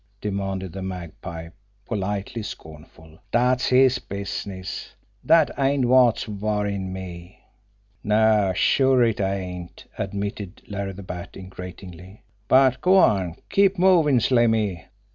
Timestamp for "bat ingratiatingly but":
11.03-12.81